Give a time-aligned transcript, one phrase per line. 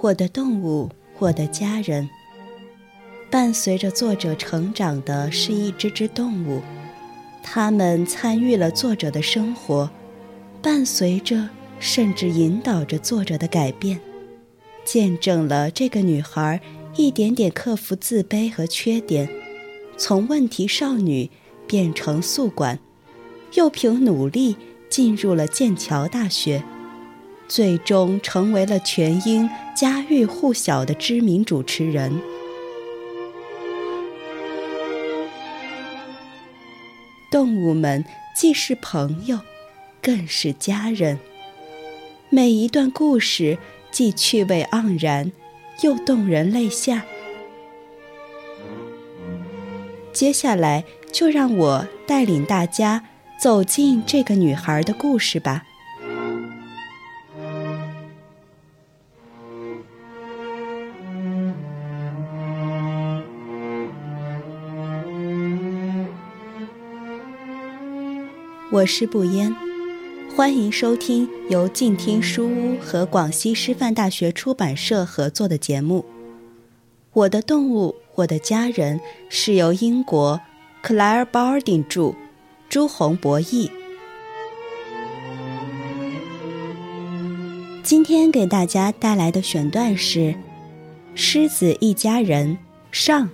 [0.00, 0.88] 我的动物，
[1.18, 2.08] 我的家人。
[3.28, 6.62] 伴随着作者成长的是一只只动物，
[7.42, 9.90] 它们参与了作者的生活，
[10.62, 11.48] 伴随着
[11.80, 14.00] 甚至引导着作者的改变，
[14.84, 16.60] 见证了这个女孩
[16.94, 19.28] 一点点克服自卑和缺点，
[19.96, 21.28] 从问题少女
[21.66, 22.78] 变成宿管，
[23.54, 24.56] 又凭努力
[24.88, 26.62] 进入了剑桥大学，
[27.48, 32.20] 最终成为了全英家喻户晓的知名主持人。
[37.30, 38.04] 动物们
[38.36, 39.40] 既是朋友，
[40.00, 41.18] 更是家人。
[42.30, 43.58] 每一段故事
[43.90, 45.32] 既趣味盎然，
[45.82, 47.04] 又动人泪下。
[50.12, 53.04] 接下来，就让我带领大家
[53.40, 55.67] 走进这个女孩的故事吧。
[68.78, 69.52] 我是不烟，
[70.36, 76.04] 欢迎收听由静听书屋和广西师范大学出版社合作的节目。
[77.12, 80.40] 我的动物，我的家人，是由英国
[80.80, 82.14] 克莱尔·鲍尔丁著，
[82.68, 83.68] 朱红博译。
[87.82, 90.20] 今天给大家带来的选段是
[91.16, 92.56] 《狮子一家人》
[92.92, 93.28] 上。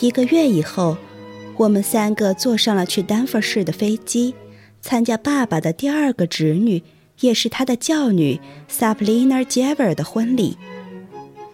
[0.00, 0.96] 一个月以后，
[1.56, 4.32] 我们三个坐上了去丹佛市的飞机，
[4.80, 6.84] 参加爸爸的第二个侄女，
[7.18, 10.56] 也是他的教女萨普丽娜·杰维尔的婚礼。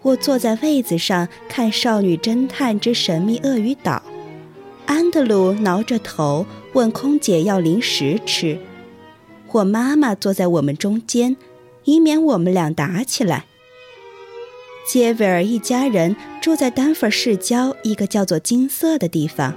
[0.02, 3.92] 我坐在位子上看《少女侦探之神秘鳄鱼岛》，
[4.84, 6.44] 安德鲁挠着头
[6.74, 8.58] 问空姐要零食吃。
[9.52, 11.34] 我妈妈坐在我们中间，
[11.84, 13.46] 以免我们俩打起来。
[14.86, 19.54] 杰维尔一家人住在丹佛市郊一个叫做金色的地方。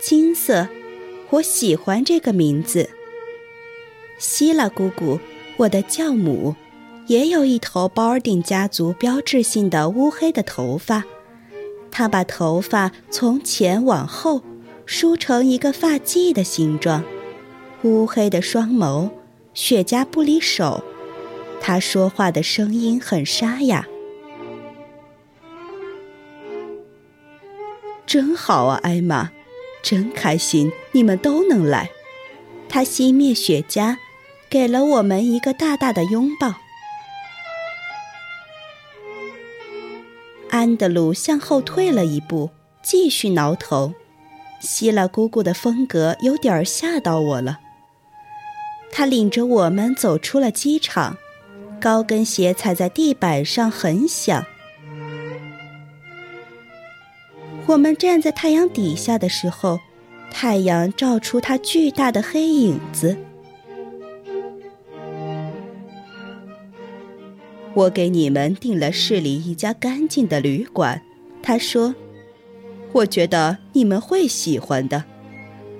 [0.00, 0.68] 金色，
[1.30, 2.90] 我喜欢这个名字。
[4.18, 5.18] 希拉姑姑，
[5.58, 6.54] 我的教母，
[7.06, 11.04] 也有一头包尔丁家族标志性的乌黑的头发。
[11.90, 14.42] 她把头发从前往后
[14.86, 17.04] 梳成一个发髻的形状，
[17.82, 19.10] 乌黑的双眸，
[19.52, 20.82] 雪茄不离手。
[21.60, 23.86] 他说话的声音很沙哑。
[28.06, 29.30] 真好啊，艾玛，
[29.82, 31.90] 真开心，你们都能来。
[32.68, 33.96] 他熄灭雪茄，
[34.50, 36.54] 给了我们一个大大的拥抱。
[40.50, 42.50] 安德鲁向后退了一步，
[42.82, 43.94] 继续挠头。
[44.60, 47.58] 希拉姑姑的风格有点吓到我了。
[48.92, 51.16] 他领着我们走出了机场。
[51.84, 54.42] 高跟鞋踩在地板上很响。
[57.66, 59.78] 我们站在太阳底下的时候，
[60.30, 63.14] 太阳照出它巨大的黑影子。
[67.74, 71.02] 我给你们订了市里一家干净的旅馆，
[71.42, 71.94] 他说
[72.92, 75.04] ：“我觉得你们会喜欢的。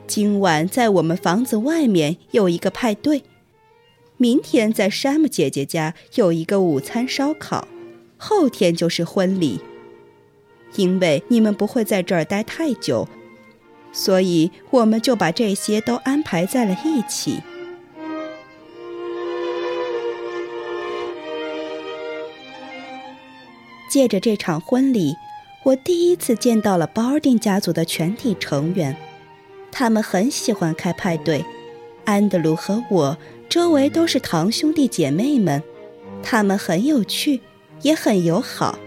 [0.07, 3.23] 今晚在我们房子外面有一个派对。”
[4.25, 7.69] 明天在山姆姐姐家有一个午餐烧烤，
[8.17, 9.61] 后天就是婚礼。
[10.77, 13.07] 因为你们不会在这儿待太久，
[13.93, 17.41] 所以我们就把这些都安排在了一起。
[23.91, 25.15] 借着这场婚礼，
[25.65, 28.97] 我第一次见到了鲍尔丁家族的全体成员，
[29.71, 31.45] 他们很喜欢开派对。
[32.05, 33.19] 安德鲁和我。
[33.49, 35.63] 周围都是堂兄弟姐妹们，
[36.23, 37.41] 他们很有趣，
[37.83, 38.79] 也很友好。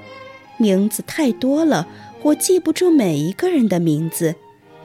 [0.57, 1.87] 名字太多了，
[2.23, 4.35] 我记不住每一个人的名字，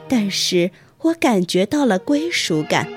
[0.07, 0.71] 但是
[1.01, 2.87] 我感觉到了归属感。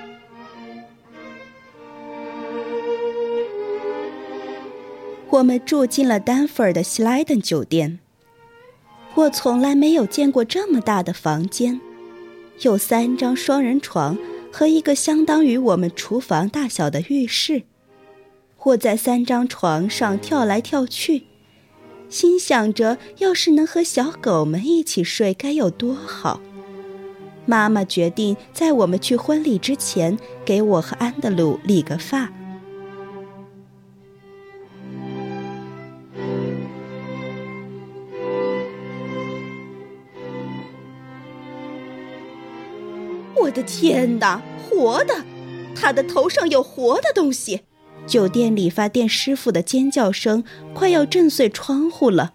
[5.30, 7.98] 我们住进了丹佛尔的希莱登酒店。
[9.14, 11.80] 我从来没有见过这么大的房间，
[12.60, 14.16] 有三张双人床。
[14.58, 17.64] 和一个相当于我们厨房大小的浴室，
[18.56, 21.24] 或在三张床上跳来跳去，
[22.08, 26.40] 心想着要是能和小狗们一起睡该有多好。
[27.44, 32.32] 妈妈决定在我们去婚礼之前，给我和安德鲁理个发。
[43.56, 45.24] 我的天哪，活的！
[45.74, 47.62] 他的头上有活的东西！
[48.06, 50.44] 酒店理发店师傅的尖叫声
[50.74, 52.34] 快要震碎窗户了。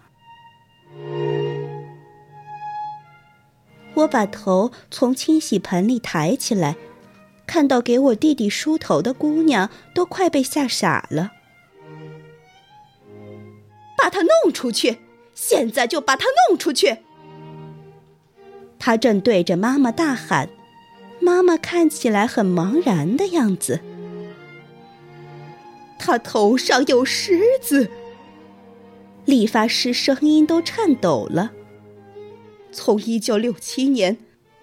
[3.94, 6.74] 我把头从清洗盆里抬起来，
[7.46, 11.30] 看到给我弟弟梳头的姑娘都快被吓傻了。
[13.96, 14.98] 把他弄出去！
[15.34, 16.98] 现在就把他弄出去！
[18.80, 20.50] 他正对着妈妈大喊。
[21.22, 23.80] 妈妈看起来很茫然的样子。
[25.98, 27.88] 他头上有虱子。
[29.24, 31.52] 理发师声音都颤抖了。
[32.72, 34.18] 从一九六七年，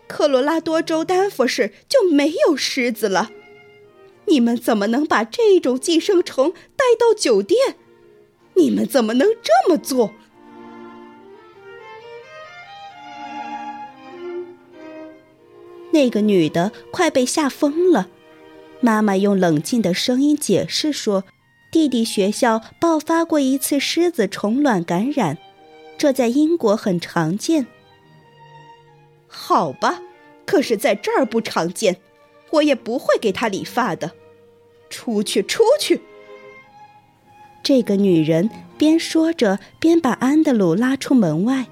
[0.05, 3.31] 科罗拉多州丹佛市就没有狮子了。
[4.25, 7.77] 你们怎么能把这种寄生虫带到酒店？
[8.55, 10.13] 你们怎么能这么做？
[15.91, 18.09] 那个女的快被吓疯了，
[18.79, 21.23] 妈妈用冷静的声音解释说
[21.71, 25.37] ：“弟弟学校爆发过一次狮子虫卵感染，
[25.97, 27.67] 这在英国很常见。”
[29.27, 30.01] 好吧，
[30.45, 31.97] 可是在这儿不常见，
[32.51, 34.11] 我也不会给他理发的。
[34.89, 36.01] 出去，出去！
[37.61, 41.67] 这个女人边说着，边把安德鲁拉出门外。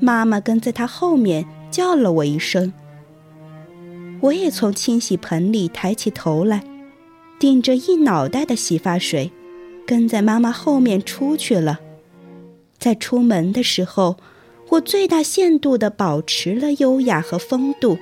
[0.00, 1.46] 妈妈跟在他后面。
[1.70, 2.72] 叫了我一声，
[4.22, 6.64] 我也从清洗盆里抬起头来，
[7.38, 9.30] 顶着一脑袋的洗发水，
[9.86, 11.78] 跟在妈妈后面出去了。
[12.78, 14.16] 在出门的时候，
[14.70, 17.98] 我最大限度的保持了优雅和风度。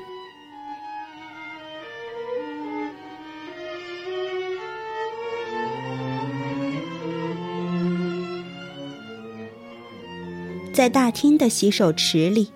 [10.86, 12.48] 在大厅的洗手池里。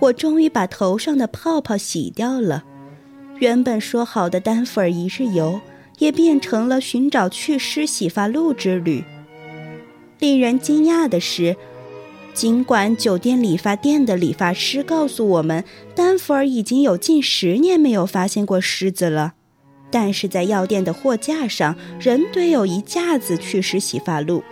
[0.00, 2.64] 我终于把头上的泡泡洗掉了，
[3.38, 5.60] 原本说好的丹佛尔一日游
[6.00, 9.04] 也变成了寻找祛湿洗发露之旅。
[10.18, 11.54] 令人惊讶的是，
[12.34, 15.62] 尽管酒店理发店的理发师告诉我们，
[15.94, 19.34] 丹佛尔已经有近十年没有发现过虱子了，
[19.92, 24.42] 但是在药店的货架上仍堆有一架子祛湿洗发露。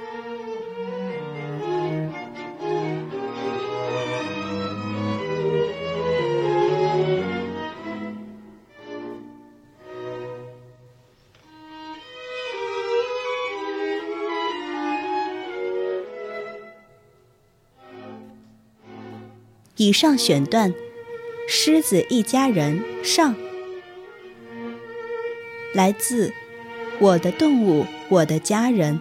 [19.78, 20.72] 以上选段，
[21.46, 23.36] 《狮子一家人》上，
[25.72, 26.30] 来自
[26.98, 28.98] 《我的动物，我的家人》，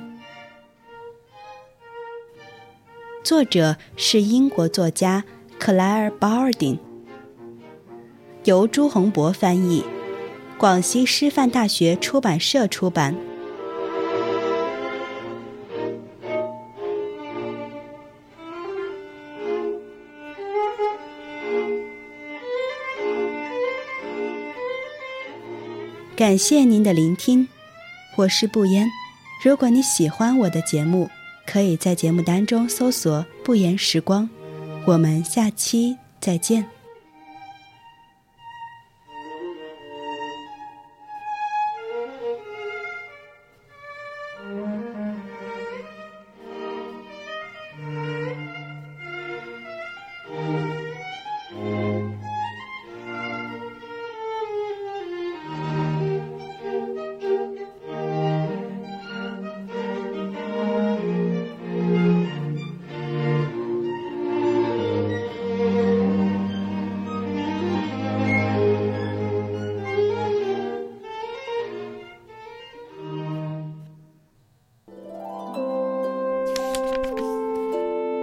[3.23, 5.23] 作者是英国作家
[5.57, 6.77] 克莱尔·鲍尔丁，
[8.43, 9.83] 由朱洪博翻译，
[10.59, 13.17] 广西师范大学出版社出版。
[26.17, 27.47] 感谢您的聆听，
[28.15, 28.89] 我是不言。
[29.45, 31.07] 如果你喜欢我的节目，
[31.45, 34.27] 可以在节目单中搜索“不言时光”。
[34.87, 36.76] 我们下期再见。